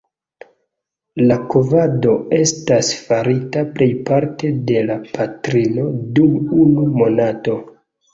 [1.53, 5.85] Kovado estas farita plejparte de la patrino
[6.17, 6.33] dum
[6.65, 7.55] unu monato.